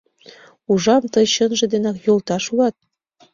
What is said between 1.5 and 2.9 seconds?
денак йолташ улат.